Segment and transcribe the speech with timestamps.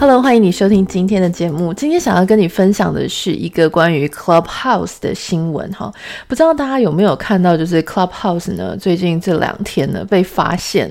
[0.00, 1.74] Hello，欢迎你收听今天的节目。
[1.74, 5.92] 今天想要跟你分享的是一个关于 Clubhouse 的新闻哈。
[6.28, 10.88] 不知道大家有没有看到，就是 Clubhouse 呢，最近这两天呢被发现，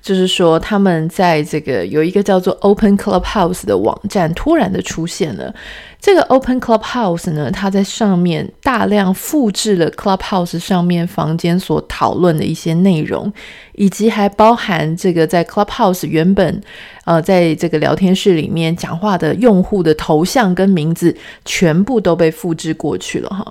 [0.00, 5.54] 就是说他们在这个有一个叫做 Open Clubhouse 的网站突然的出现了。
[5.98, 13.32] 这个 Open Clubhouse 呢，它在上面大量复制了 Clubhouse 上面房间所讨论的一些内容，
[13.72, 16.62] 以及还包含这个在 Clubhouse 原本
[17.04, 23.44] 呃在这个聊天室里面讲话的用户的头像跟名字，全部都被复制过去了哈。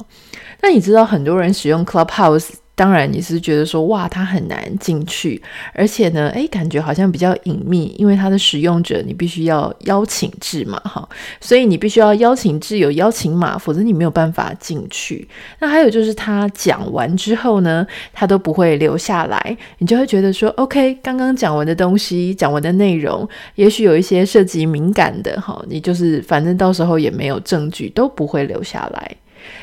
[0.61, 2.49] 那你知道很多人使用 Clubhouse？
[2.75, 5.41] 当然，你是觉得说哇，它很难进去，
[5.73, 11.07] 而且呢，诶，感觉好像比较隐秘，因为它的使用者你必须要邀请制嘛，哈，
[11.39, 15.25] 所以你必须要邀请制有邀请码，否则你没有办法进去。
[15.59, 29.15] 那还有就是他讲完之后呢，他都不会留下来，你就会觉得说，OK，刚刚讲完的东西，讲完的内容，也许有一些涉及敏感的，哈，你就是反正到时候也没有证据，都不会留下来。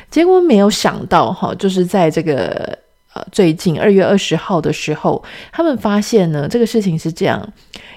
[0.09, 2.75] 结果没有想到，哈，就是在这个。
[3.13, 7.47] 呃，最近二月二十号的时候，他们发现呢，这个事情是这样，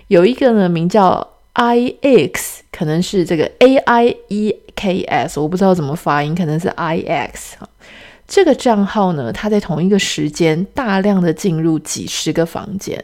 [0.08, 2.34] 有一个呢名叫 IX，
[2.70, 7.68] 可能是这个 A I E K S，我不知道怎么发音，可能是 IX 哈。
[8.28, 13.02] 这个账号呢，他在同一个时间大量的进入几十个房间。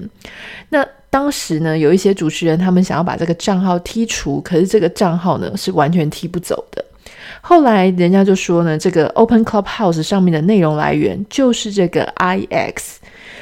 [0.68, 6.84] 那当时呢，有一些主持人他们想要把这个账号剔除，可是这个账号呢是完全踢不走的。
[7.42, 12.74] 后来人家就说呢，这个 Open Clubhouse 上面的内容来源就是这个 IX。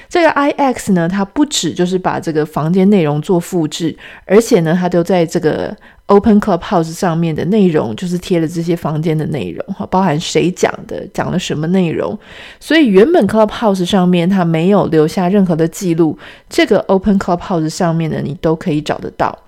[0.08, 5.76] 这个 IX 呢，它不止就是把这个房间内容做复制，而且呢，它就在这个
[6.06, 12.18] Open Clubhouse 上面的内容就是贴了这些房间的内容，哈，包含谁讲的，讲了什么内容。
[12.58, 19.38] 所以原本 Clubhouse 上面它没有留下任何的记录，这个 Open Clubhouse 上面呢，你都可以找得到。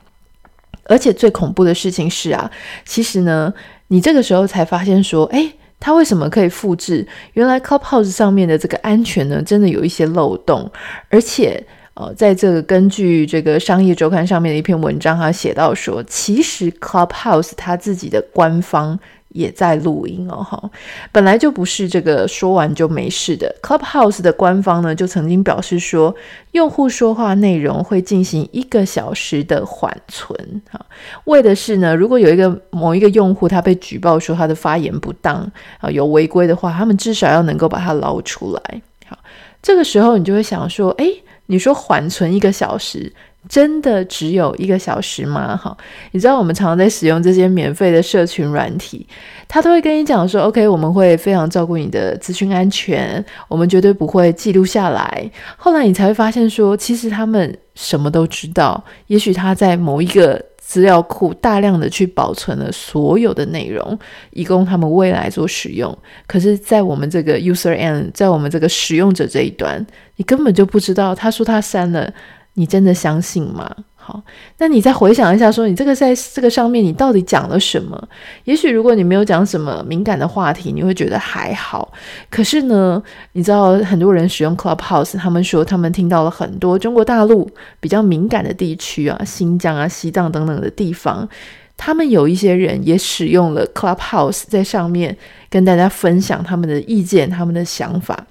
[0.85, 2.49] 而且最恐怖的事情是啊，
[2.85, 3.53] 其实呢。
[3.93, 7.07] 你这个时候才发现说，哎，它为什么可以复制？
[7.35, 10.73] 原来 Clubhouse 上面的这个安全呢，真的有一些漏洞。
[11.11, 11.63] 而且，
[11.95, 18.99] 呃，在这个根据这个商业周刊上面的一篇文章，他写到说，其实 Clubhouse 它自己的官方。
[19.35, 20.71] 也在录音哦，哈，
[21.11, 23.51] 本来就不是这个说完就没事的。
[23.63, 26.15] Clubhouse 的官方呢，就曾经表示说，
[26.51, 30.39] 用户说话内容会进行一个小时的缓存，
[30.71, 30.79] 哈，
[31.25, 35.51] 为的是呢，如果有一个某一个用户他被举报说他的发言不当
[35.81, 38.83] 啊，有违规的话，他们至少要能够把它捞出来。
[39.07, 39.19] 好，
[39.63, 43.13] 这个时候你就会想说，诶，你说缓存一个小时。
[43.49, 45.57] 真的只有一个小时吗？
[45.57, 45.77] 哈，
[46.13, 49.05] 你知道我们常常在使用这些免费的社群软体，
[49.49, 55.29] 他都会跟你讲说，OK，我们会非常照顾你的资讯安全，我们绝对不会记录下来。
[55.57, 63.99] 后来你才会发现说，其实他们什么都知道，也许他在某一个资料库大量的去保存了所有的内容，
[64.31, 65.97] 以供他们未来做使用。
[66.27, 69.85] 可是，在我们这个 user end，在我们这个使用者这一端，
[70.17, 72.11] 你根本就不知道，他说他删了。
[72.55, 73.75] 你真的相信吗？
[74.05, 74.21] 好，
[74.59, 78.09] 那你再回想一下，说你这个在这个上面，你到底讲了什么？
[78.43, 81.93] 也许如果你没有讲什么敏感的话题，你会觉得还好。
[82.29, 83.01] 可是呢，
[83.35, 87.49] 你知道很多人使用 Clubhouse，他们说他们听到了很多中国大陆
[87.79, 91.29] 比较敏感的地区啊，新疆啊、西藏等等的地方，
[91.77, 95.17] 他们有一些人也使用了 Clubhouse，在上面
[95.49, 98.27] 跟大家分享他们的意见、他们的想法。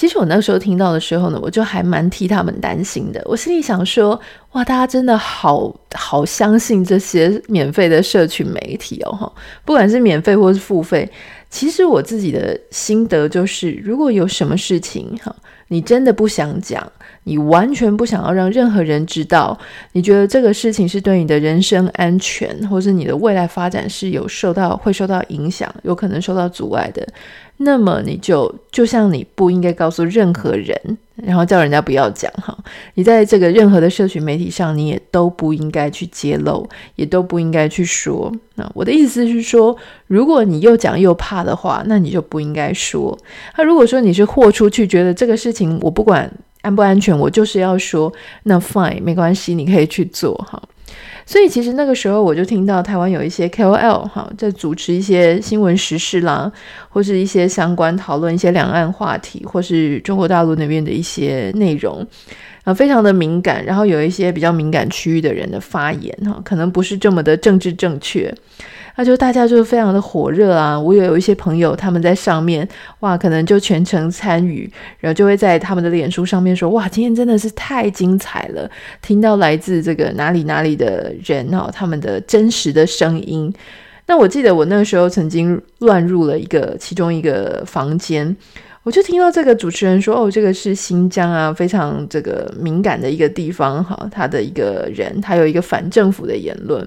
[0.00, 3.20] 其实我那个时候听到的时候呢，我就还蛮替他们担心的。
[3.26, 4.18] 我心里想说，
[4.52, 9.30] 哇，大家真的好好相信这些免费的社群媒体哦，哈，
[9.62, 11.06] 不管是免费或是付费。
[11.50, 15.36] 其实我自己的心得就是，如果有什么事情哈，
[15.68, 16.90] 你真的不想讲，
[17.24, 19.58] 你完全不想要让任何人知道，
[19.92, 27.06] 你觉得这个事情是对你的人身安全，或是你的未来发展是有受到会受到影响，有可能受到阻碍的。
[27.62, 30.74] 那么你就就像你不应该告诉任何人，
[31.16, 32.56] 然后叫人家不要讲哈。
[32.94, 38.32] 你在这个任何的社群媒体上，你也都不应该去揭露，也都不应该去说。
[38.54, 39.76] 那我的意思是说，
[40.06, 43.18] 如果你又讲又怕的话，那你就不应该说。
[43.58, 48.10] 那如果说你是豁出去，觉得这个事情我不管安不安全，我就是要说，
[48.44, 50.62] 那 fine 没关系，你可以去做哈。
[51.26, 56.50] 所以其实那个时候我就听到台湾有一些 KOL 哈，在主持一些新闻时事啦，
[56.88, 62.04] 或是一些相关讨论一些两岸话题，或是中国大陆那边的一些内容，
[62.64, 63.64] 啊，非常的敏感。
[63.64, 68.34] 然后有一些比较敏感区域的人的发言哈，可能不是这么的政治正确。
[68.96, 70.78] 那就大家就非常的火热啊！
[70.78, 72.68] 我也有一些朋友他们在上面，
[72.98, 78.70] 哇，可能就全程参与，然后就会在他们的脸书上面说，哇，今天真的是太精彩了，
[79.00, 83.50] 听到来自这个哪里哪里的人哈，他们的真实的声音。
[84.06, 88.36] 那我记得我那个时候曾经乱入了一个其中一个房间。
[88.90, 93.96] 我就听到这个主持人说：“哦，这个是新疆啊，非常这个敏感的一个地方哈。
[94.10, 96.84] 他的一个人，他有一个反政府的言论。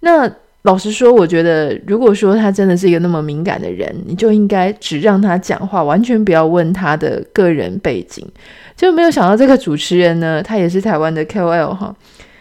[0.00, 0.30] 那
[0.64, 8.22] 老实说，我觉得如果说他真的是一个那么敏感的人，你就应该只让他讲话，完全不要问他的个人背景。
[8.76, 11.96] 就没有想到这个主持人呢，他也是台湾的 KOL 哈，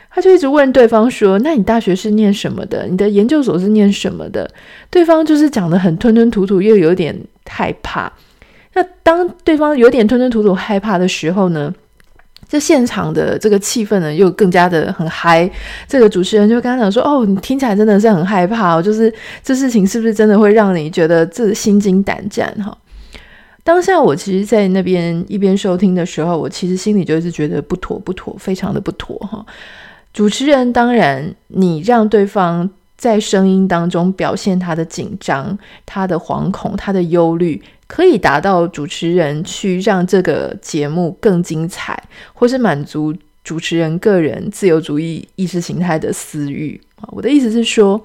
[0.09, 2.85] 他就一直问对方说：‘那你大学是念什么的？
[2.87, 4.51] 你的研究所是念什么的？’
[4.91, 8.11] 对方就是讲得很吞吞吐吐，又有点害怕。”
[8.73, 11.73] 那当对方有点吞吞吐吐、害怕的时候呢，
[12.47, 15.49] 这现场的这个气氛呢又更加的很嗨。
[15.87, 22.75] 这个主持人就跟他讲说：“哦，你听起来真的是很害怕哦，就是这事情是不是真的会让你觉得这心惊胆战？”哈，
[23.63, 29.45] 当下我其实，在那边一边收听的时候，我其实心里就是觉得不妥不妥，非常的不妥哈。
[30.11, 32.69] 主持人当然，你让对方。
[32.95, 37.61] 在声音当中表现他的紧张、他的惶恐、他的忧虑，
[37.93, 41.95] 可以达到主持人去让这个节目更精彩，
[42.33, 43.13] 或是满足
[43.43, 47.07] 主持人个人自由主义意识形态的私欲啊。
[47.11, 48.03] 我的意思是说，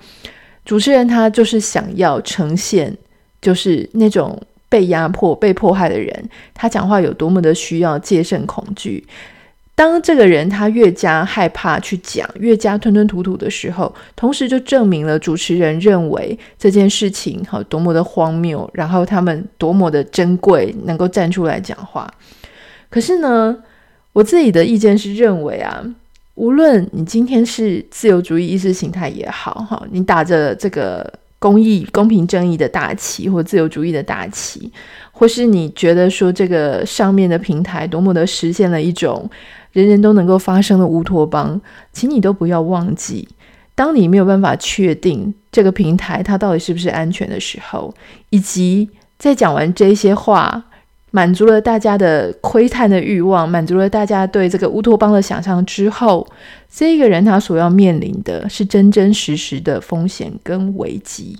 [0.62, 2.94] 主持人他就是想要呈现，
[3.40, 4.38] 就是那种
[4.68, 9.02] 被压迫、被迫害的人，他讲话有多么的需要戒慎恐惧。
[9.78, 22.12] 当这个人他越加害怕去讲，越加吞吞吐吐的时候，同时就证明了主持人认为这件事情好多么的荒谬，然后他们多么的珍贵，能够站出来讲话。
[22.90, 23.56] 可是呢，
[24.12, 25.80] 我自己的意见是认为啊，
[26.34, 31.08] 无论你今天是自由主义意识形态也好，哈，你打着这个
[31.38, 34.72] 公义、公平、正义的大旗，或自由主义的大旗，
[35.12, 39.30] 或是你觉得说这个上面的平台多么的实现了一种。
[39.72, 41.60] 人人都能够发生的乌托邦，
[41.92, 43.28] 请你都不要忘记，
[43.74, 47.94] 当你没有办法确定这个平台它到底是不是安全的时候，
[48.30, 48.88] 以及
[49.18, 50.64] 在讲完这些话，
[51.10, 56.26] 满足了大家的窥探的欲望，满足了大家对这个乌托邦的想象之后，
[56.70, 61.38] 这个人他所要面临的是真真实实的风险跟危机。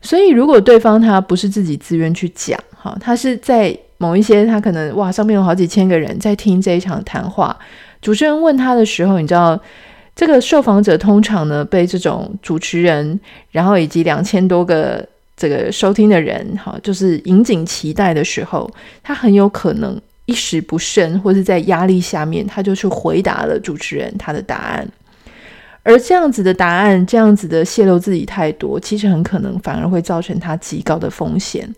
[0.00, 3.76] 所以，如果对方他不是自己自愿去讲，哈，他是在。
[4.00, 7.54] 某一些他可能哇，上面有好几千个人在听这一场谈话。
[8.00, 9.60] 主持人问他的时候，你知道
[10.16, 13.20] 这个受访者通常呢被这种主持人，
[13.50, 15.06] 然后以及两千多个
[15.36, 18.70] 这个收听的人，哈，就是引颈期待的时候，
[19.02, 24.88] 他很有可能一时不慎，或是在压力下面，他就去回答了主持人他的答案。
[25.82, 31.68] 而这样子的答案，这样子的泄露自己太多，其实很可能反而会造成他极高的风险。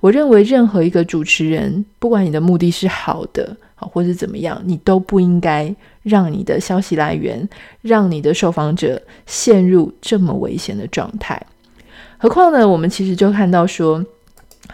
[0.00, 7.48] 我认为任何一个主持人，不管你的目的是好的，好或是怎么样，你都不应该让你的消息来源，
[7.80, 11.40] 让你的受访者陷入这么危险的状态。
[12.18, 14.04] 何况呢，我们其实就看到说。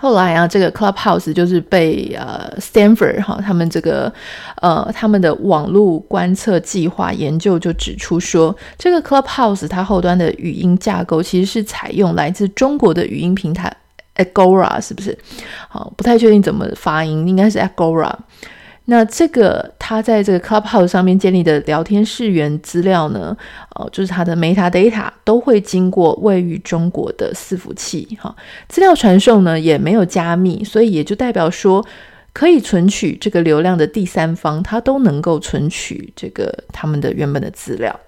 [0.00, 4.12] 后来啊，这个 Clubhouse 就是被呃 Stanford 哈他们这个
[4.60, 13.72] 呃他们的网络观测计划研究就指出说，这个 Clubhouse 它后端的语音架构其实是采用来自中国的语音平台
[14.16, 15.16] Agora，是不是？
[15.68, 18.12] 好，不太确定怎么发音，应该是 Agora。
[18.86, 23.36] 那这个他在这个 Clubhouse 上面建立的聊天室源资料呢，
[23.76, 28.34] 哦，就是他的 metadata 都会经过位于中国的伺服器，哈，
[28.68, 31.86] 资料传送呢也没有加密，所以也就代表说，
[32.32, 37.98] 可以存取这个流量的第三方，它都能够存取这个他们的原本的资料。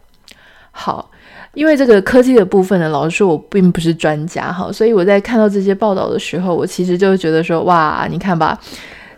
[0.72, 1.08] 好，
[1.52, 8.58] 因为这个科技的部分呢，老实说我并不是专家，哈，所以我在看到这些报道的时候，我其实就觉得说，哇，你看吧。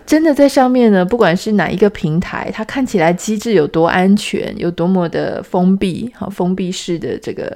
[0.07, 7.53] 真的在上面呢，不管是哪一个平台，它看起来机制有多安全，有多么的封闭，好，封闭式的这个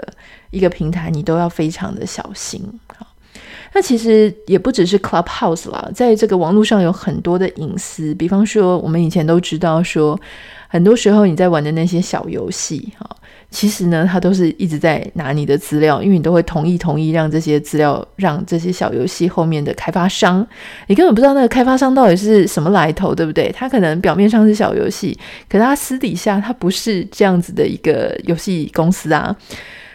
[0.50, 2.61] 一个平台，你都要非常的小心。
[2.88, 3.07] 好，
[3.73, 10.19] 那其实也不只是 Clubhouse 啦，在这个网络上有很多的隐私，比方说我们以前都知道说，
[10.69, 13.09] 很多时候你在玩的那些小游戏，哈。
[13.50, 20.47] 其实呢，他都是一直在拿你的资料，因为你都会同意同意让这些资料让这些小游戏后面的开发商，
[20.87, 23.50] 你根本不知道那个开发商到底是什么来头，对不对？
[23.52, 29.37] 他可能表面上是小游戏，可是他私底下他不是这样子的一个游戏公司啊。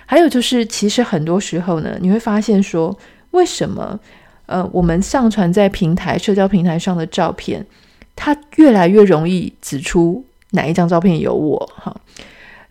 [0.05, 2.95] 还有就是，其实很多时候呢，你会发现说，
[3.31, 3.97] 为什么
[4.47, 7.65] 呃，我们上传在平台社交平台上的照片，
[8.15, 11.67] 它越来越容易指出哪一张照片有我？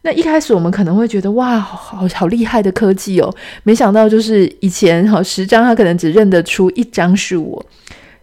[0.06, 7.64] 那一开始我们可能会觉得哇，好好厉害的科技哦，没想到就是以前好十张他可能只认得出一张是我，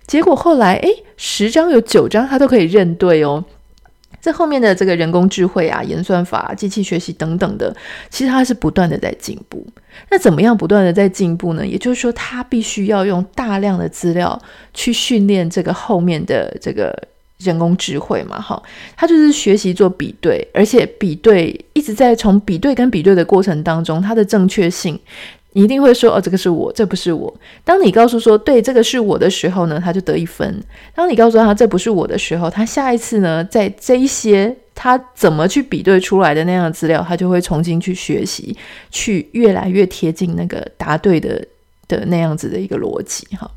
[0.05, 3.43] 结果后来诶，十张有九张他都可以认对哦。
[4.21, 7.75] 这后面的这个人工智慧啊、演算法、机器学习等等的，
[8.11, 9.65] 其实它是不断的在进步。
[10.11, 11.65] 那怎么样不断的在进步呢？
[11.65, 14.39] 也就是说，它必须要用大量的资料
[14.75, 16.95] 去训练这个后面的这个
[17.43, 18.61] 人工智慧嘛，哈，
[18.95, 24.99] 它就是学习做比对，而且比对一直在从比对跟比对的过程当中，它的正确性。
[25.53, 27.33] 一定会说哦，这个是我，这不是我。
[27.65, 30.63] 当你告诉说对，这个是我的时候呢，他就得一分。
[30.95, 38.55] 当你告诉他这不是我的时候，他下一次呢，在这一些他怎么去比对出来的那样的资料，他就会重新去学习，
[38.91, 41.45] 去越来越贴近那个答对的
[41.89, 43.51] 的那样子的一个逻辑哈。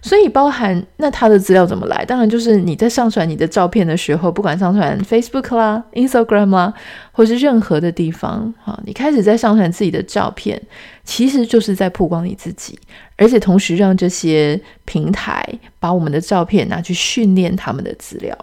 [0.00, 2.04] 所以包含那他的资料怎么来？
[2.04, 6.72] 当然就是你在上传你的照片的时候，不管上传 Facebook 啦、Instagram 啦，
[7.12, 10.60] 或是任何的地方，哈，你开始在上传自己的照片，
[11.04, 12.78] 其实就是在曝光你自己，
[13.16, 15.44] 而且同时让这些平台
[15.80, 18.36] 把我们的照片拿去训练他们的资料。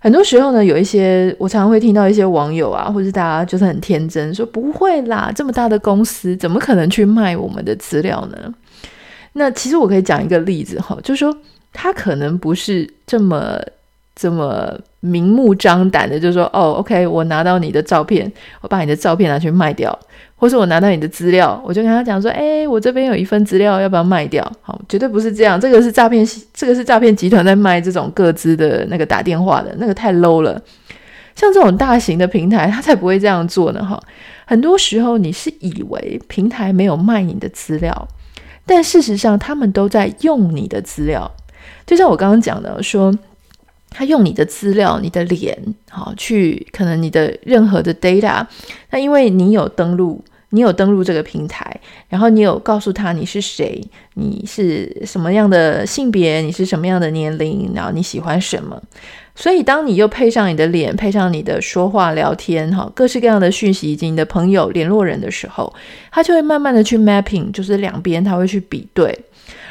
[0.00, 8.52] 很多时候呢，有一些我常常会听到一些网友啊，或者大家就是很天真说不会啦，这么大的公司怎么可能去卖我们的资料呢？
[9.34, 11.36] 那其实我可以讲一个例子哈，就是说
[11.72, 13.58] 他可能不是这么
[14.14, 19.98] 这么明目张胆的，就是说哦，OK，我拿到你的照片，我把你的照片拿去卖掉，
[20.36, 24.44] 或是我拿到你的资料，我就跟他讲说，哎，我这边有一份资料，要不要卖掉？
[24.60, 30.60] 好，绝对不是这样，这个是诈骗，这个是诈骗集团在卖这种个资的那个打电话的那个太 low 了。
[31.34, 33.98] 像这种大型的平台，他才不会这样做呢哈。
[34.44, 38.06] 很多时候你是以为平台没有卖你的资料。
[38.64, 41.30] 但事实上，他们都在用你的资料，
[41.84, 43.12] 就像我刚刚讲的，说
[43.90, 48.46] 他用你的资料、你的脸，好去可能你的任何的 data，
[48.90, 53.82] 那因为你有登录，你有登录这个平台，然后你有告诉他你是谁，
[54.14, 58.80] 你是什么样的性别，你是什么样的年龄，然后你喜欢什么。
[59.34, 65.72] 所以，当你又配上你的脸，配上你的说话聊天，哈，各式各样的讯息以及你的朋友联络人的时候，
[66.10, 69.18] 他就会慢慢的去 mapping，就是两边他会去比对，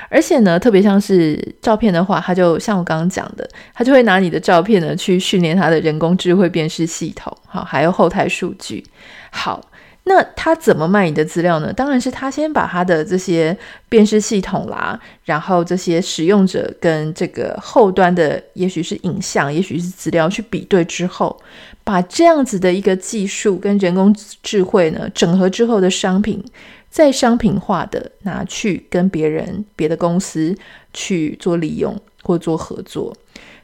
[0.09, 8.83] 而且呢，特别像是照片的话，他就像我刚刚讲的，他就会拿你的照片呢去训练他的人工智慧辨识系统，好，还有后台数据，
[9.29, 9.61] 好。
[10.03, 11.71] 那他怎么卖你的资料呢？
[11.71, 13.55] 当然是他先把他的这些
[13.87, 21.39] 辨识系统啦，然后这些使用者跟这个后端的，也许是影像，也许是资料去比对之后，
[21.83, 26.43] 把这样子的一个技术跟人工智慧呢整合之后的商品，
[26.89, 30.55] 再商品化的拿去跟别人、别的公司
[30.93, 33.15] 去做利用或做合作。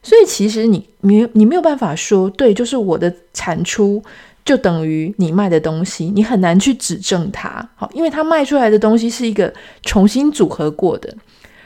[0.04, 4.02] 所以其实你没你没有办法说，对，就是我的产出。
[4.48, 11.14] 就等于你卖的东西，你很难去指证它，好，因为它卖出来的东西是一个重新组合过的。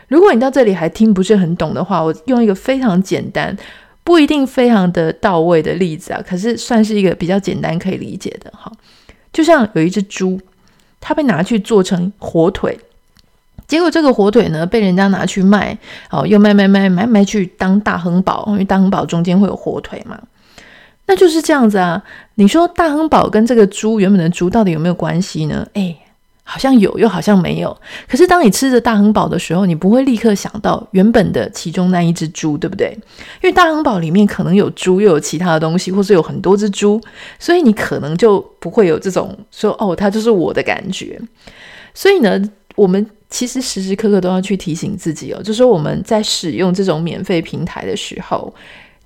[0.07, 3.55] 如果你到这里还听不是很懂的话，我用一个非常简单、
[4.03, 8.71] 不一定非常的到位的例子啊，可是算是一个比较简单可以理解的哈。
[9.31, 10.41] 就像有一只猪，
[11.00, 12.75] 它被拿去做成火腿，
[13.67, 15.77] 结果这个火腿呢被人家拿去卖，
[16.09, 20.19] 哦，又卖卖卖卖卖去当大亨堡，因为大亨堡中间会有火腿嘛。
[21.12, 22.01] 那就是这样子啊！
[22.36, 25.68] 你说大亨堡跟这个猪原本的猪到底有没有关系呢？
[25.74, 25.94] 诶，
[26.41, 27.77] 好像有，又好像没有。
[28.08, 32.98] 可是当你吃着大亨堡的时候，你不会立刻想到原本的其中那一只猪，对不对？
[33.44, 37.01] 因为大亨堡里面可能有猪，又有其他的东西，或是有很多只猪，
[37.38, 41.20] 所以你可能就不会有这种说哦，它就是我的感觉。
[41.94, 42.41] 所以呢，
[42.75, 48.53] 我们其实时时刻刻都要去提醒自己哦，就是说我们在使用这种免费平台的时候。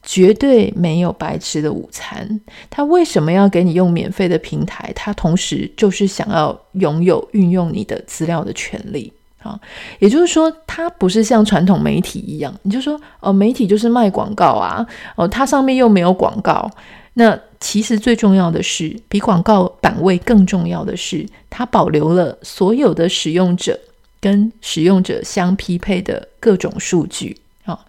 [0.05, 2.39] 绝对没有白吃的午餐。
[2.69, 4.93] 他为什么要给你用免费的平台？
[4.95, 9.59] 他同时就是想要拥有运用你的资料的权利啊。
[9.97, 14.85] 也就是说，他不是像传统媒体一样，你就说哦，媒体就是卖广告啊，
[15.15, 16.69] 哦，它上面又没有广告。
[17.17, 23.79] 那其实最重要的是，比广告版位更重要的是，它保留了所有的使用者
[24.19, 27.79] 跟使用者相匹配的各种数据啊。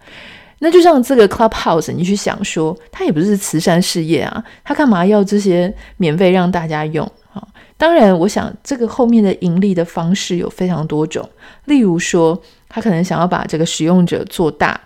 [0.59, 7.47] 那就像这个 Clubhouse，你去想说，它也不是慈善事业啊，它干嘛要这些免费让大家用啊？
[7.77, 11.29] 当然，我想这个后面的盈利的方式有非常多种，
[11.65, 14.81] 例如说，他可能想要把这个使用者做大，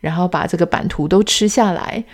[0.00, 2.04] 然后把这个版图都吃下来，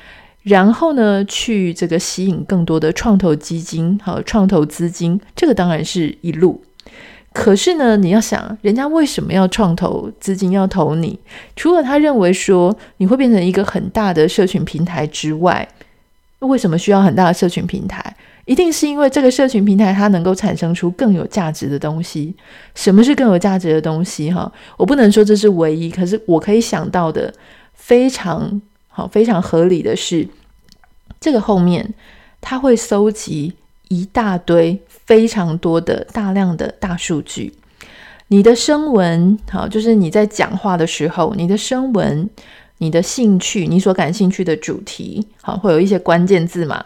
[0.42, 6.62] 然后呢，去这个吸引更多的创投基金和创投资金，这个当然是一路。
[7.32, 11.18] 可是呢，你要想，人家为什么要创投资金要投你？
[11.56, 15.66] 除了他认为说你会变成一个很大的社群平台之外，
[16.40, 18.14] 为什么需要很大的社群平台？
[18.44, 22.34] 一定是因为这个社群平台它能够产生出更有价值的东西。
[22.74, 24.30] 什么是更有价值的东西？
[24.32, 27.32] 哈，我不能说这是唯一，可是我可以想到的
[27.72, 30.26] 非常好、非常合理的是，
[31.20, 31.94] 这个后面
[32.40, 33.54] 它会搜集
[33.92, 37.52] 一大堆非常多的大量的大数据。
[38.28, 42.30] 你的声纹，好，就是你在讲话的时候，你的声纹、
[42.78, 46.82] 你的兴趣、你所感兴趣的主题，好，会有一些关键字嘛，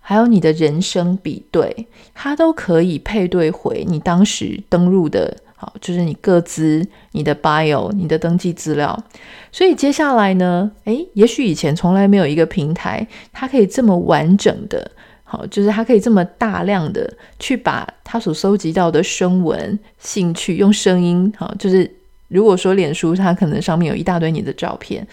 [0.00, 9.02] 还有你的人声比对，它都可以配对回你当时登录的，好，就是你各资、你的 bio、你的登记资料。
[9.50, 14.90] 所以接下来呢，诶，也许以前从来没有一个平台，它可以这么完整的。
[15.32, 21.90] 好，就是他可以这么大量的去把他所收集到的声纹、兴趣用声音，好，就是
[22.28, 25.06] 如果说脸书它可能上面有一大堆你的照片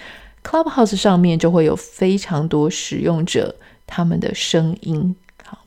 [0.44, 3.56] ，Clubhouse 上面就会有非常多使用者
[3.88, 5.60] 他们的声音，好，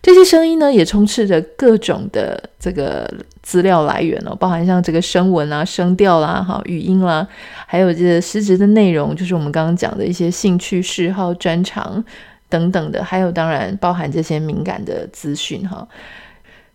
[0.00, 7.26] 这些声音呢也充斥着各种的这个资料来源哦，包含像这个声纹啊、声调啦、哈语音啦，
[7.66, 12.04] 还有这个实质的内容，就是我们刚刚讲的一些兴趣、嗜好、专长。
[12.48, 15.86] 等等的，还有当然包含这些敏感的资讯哈，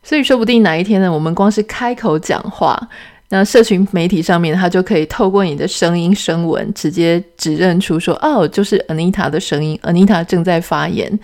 [0.03, 2.77] 所以说不定哪一天呢，我们光是开口讲话，
[3.29, 11.19] 那社群媒体上面它就可以透过你的声音声纹，直接指认出说哦，就是 Anita 的声音，Anita 正在发言。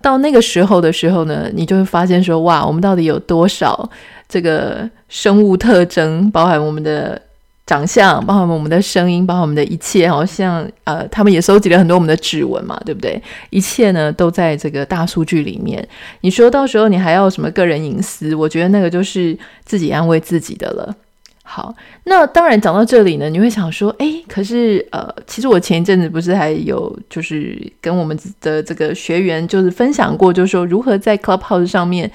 [0.00, 3.90] 到那个时候的时候呢，你就会发现说哇，我们到底有多少
[4.28, 7.20] 这个生物特征，包含我们的。
[7.68, 13.22] 长相，包括我们的声音，包括我们的一切，好像呃，他们也收集了很多我们的指纹嘛，对不对？
[13.50, 15.86] 一切呢都在这个大数据里面。
[16.22, 18.34] 你说到时候你还要什么个人隐私？
[18.34, 20.96] 我觉得那个就是自己安慰自己的了。
[21.42, 32.10] 好，那当然讲到这里呢，你会想说，诶，可是呃，其实我前一阵子不是还有就是跟我们的这个学员就是分享过，就是说如何在 Clubhouse 上面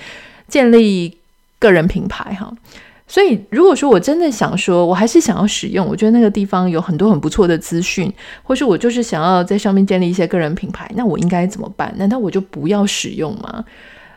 [0.48, 1.16] 建立
[1.60, 2.52] 个人品牌哈。
[3.06, 11.94] 所以，如果说我真的想说，我还是想要使用，我觉得那个地方有很多很不错的资讯，或是我就是想要在上面建立一些个人品牌，那我应该怎么办？
[11.98, 13.64] 难道我就不要使用吗？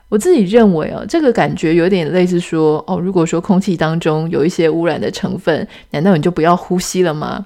[0.08, 7.44] 我自己认为哦，这个感觉有点类似说，哦，如果说空气当中有一些污染的成分，难道你就不要呼吸了吗？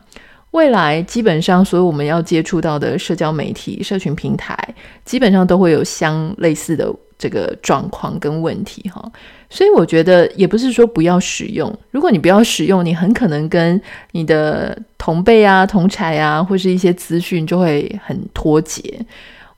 [0.50, 4.56] 未来基本上所有我们要接触到的社交媒体、社群平台，
[5.04, 9.10] 基本上都会有相类似的这个状况跟问题哈。
[9.50, 13.78] 所以我觉得也不是说不要使用，如果你不要使用，你很可能跟
[14.12, 19.04] 你的同辈啊、同侪啊，或是一些资讯就会很脱节。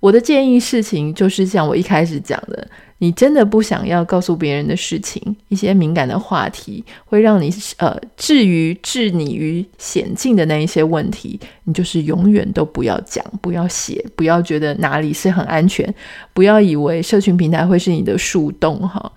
[0.01, 2.67] 我的建议事情就是像我一开始讲的，
[2.99, 15.95] 你真的不想要告诉别人的事情，一些敏感的话题，会让你呃置于置你于险境的那一些问题，你就是永远都不要讲、不要写、不要觉得哪里是很安全，
[16.33, 19.13] 不要以为社群平台会是你的树洞哈。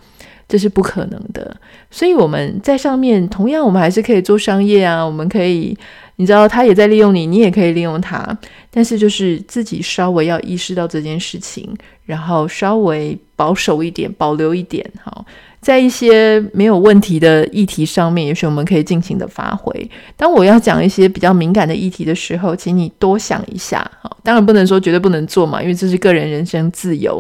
[0.48, 1.56] 这是不可能的，
[1.90, 5.04] 所以我们在上面同样，我们还是可以做商业啊。
[5.04, 5.76] 我们可以，
[6.18, 8.38] 你知道，他也在利用你，你也可以利用他。
[8.70, 11.68] 但是就是自己稍微要意识到这件事情，
[12.06, 14.86] 然后稍微保守一点，保留一点。
[15.04, 15.26] 好，
[15.62, 19.90] 在一些没有问题的议题上面，也许我们可以尽情的发挥。
[20.16, 23.90] 当我要讲一些比较敏感的议题的时候，请你多想一下。
[24.00, 27.20] 好，当然不能说绝对不能做嘛，因为这是个人人身自由，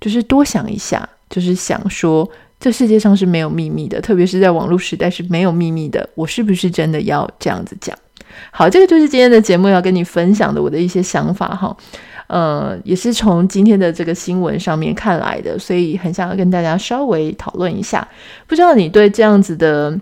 [0.00, 1.06] 就是多想一下。
[1.28, 6.08] 就是想说，这世界上是没有秘密的，特别是在网络时代是没有秘密的。
[6.14, 7.96] 我是不是真的要这样子讲？
[8.50, 11.76] 好，这个就是今天的节目要跟你分享的我的一些想法哈。
[12.26, 18.06] 呃，也是从今天的这个新闻上面看来的，所以很想要跟大家稍微讨论一下。
[18.46, 19.98] 不知道你对这样子的。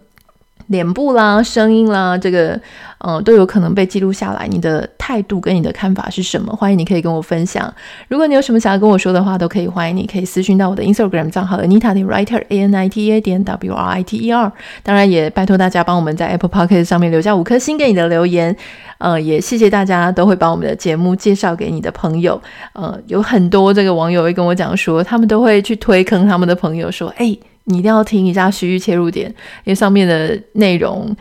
[0.68, 2.61] 脸部啦、声音啦，这个
[2.98, 4.46] 嗯都有可能被记录下来。
[4.48, 6.55] 你的态度跟你的看法是什么？
[6.57, 7.72] 欢迎你可以跟我分享。
[8.09, 14.33] 如果你有什么想要跟我说的话，都可以欢迎你可以私讯到我的 Instagram 账号 Anita Writer A N I T A 点 W R I T E
[14.33, 14.52] R。
[14.83, 18.57] 当然也拜托大家帮我们在 Apple Podcast 上面留下五颗星给你的留言。
[18.98, 22.40] 呃，也谢谢大家都会把我们的节目介绍给你的朋友。
[22.72, 27.37] 呃，有很多这个网友会跟我讲说，他们都会去推坑他们的朋友说，哎。
[27.66, 29.31] 你一定要听一下《虚域切入点》，
[29.64, 31.14] 因为上面的内容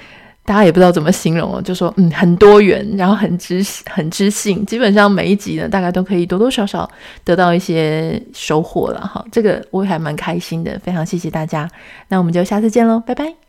[0.43, 6.89] 大家也不知道怎么形容哦，就说嗯很多元，然后很知很知性，基本上每一集呢，大概都可以多多少少
[7.23, 9.25] 得到一些收获了哈。
[9.31, 11.67] 这个我也还蛮开心的，非常谢谢大家，
[12.10, 13.44] 那我们就下次见喽，拜拜。